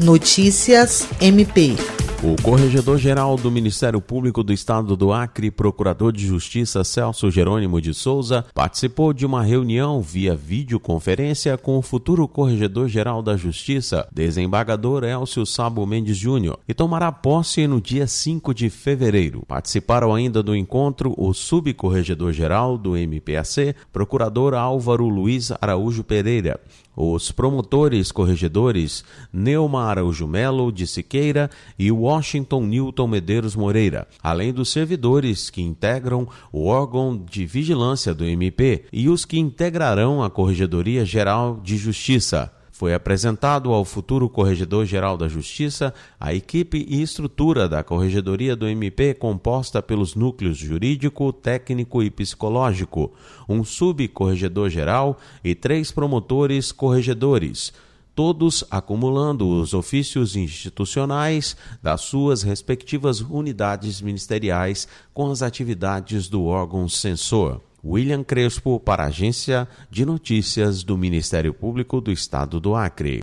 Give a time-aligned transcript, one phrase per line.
[0.00, 1.76] Notícias MP.
[2.22, 7.94] O Corregedor-Geral do Ministério Público do Estado do Acre, Procurador de Justiça Celso Jerônimo de
[7.94, 15.46] Souza, participou de uma reunião via videoconferência com o futuro Corregedor-Geral da Justiça, desembargador Elcio
[15.46, 19.42] Sabo Mendes Júnior, e tomará posse no dia 5 de fevereiro.
[19.48, 26.60] Participaram ainda do encontro o Subcorregedor-Geral do MPAC, Procurador Álvaro Luiz Araújo Pereira,
[26.94, 29.02] os promotores corregedores
[29.32, 36.26] Neuma Araújo Melo de Siqueira e Washington Newton Medeiros Moreira, além dos servidores que integram
[36.52, 42.52] o órgão de vigilância do MP e os que integrarão a Corregedoria Geral de Justiça.
[42.72, 49.14] Foi apresentado ao futuro Corregedor-Geral da Justiça a equipe e estrutura da Corregedoria do MP
[49.14, 53.12] composta pelos núcleos jurídico, técnico e psicológico,
[53.48, 57.72] um subcorregedor-geral e três promotores corregedores
[58.14, 66.88] todos acumulando os ofícios institucionais das suas respectivas unidades ministeriais com as atividades do órgão
[66.88, 67.60] censor.
[67.82, 73.18] William Crespo, para a Agência de Notícias do Ministério Público do Estado do Acre.